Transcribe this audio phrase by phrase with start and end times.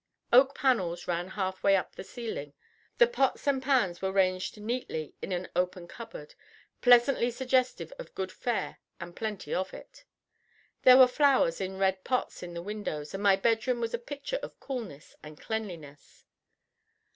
[0.33, 2.53] Oak panels ran half way up to the ceiling;
[2.97, 6.33] the pots and pans were ranged neatly in an open cupboard,
[6.81, 10.05] pleasantly suggestive of good fare and plenty of it.
[10.81, 14.39] There were flowers in red pots in the windows, and my bedroom was a picture
[14.41, 16.25] of coolness and cleanliness.